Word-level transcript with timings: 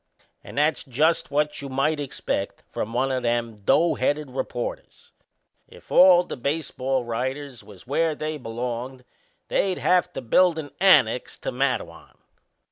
"And 0.43 0.57
that's 0.57 0.83
just 0.83 1.29
what 1.29 1.61
you 1.61 1.69
might 1.69 1.99
expect 1.99 2.63
from 2.67 2.91
one 2.91 3.11
o' 3.11 3.19
them 3.19 3.55
doughheaded 3.55 4.31
reporters. 4.35 5.11
If 5.67 5.91
all 5.91 6.23
the 6.23 6.35
baseball 6.35 7.03
writers 7.05 7.63
was 7.63 7.85
where 7.85 8.15
they 8.15 8.39
belonged 8.39 9.05
they'd 9.47 9.77
have 9.77 10.11
to 10.13 10.21
build 10.23 10.57
an 10.57 10.71
annex 10.81 11.37
to 11.41 11.51
Matteawan." 11.51 12.17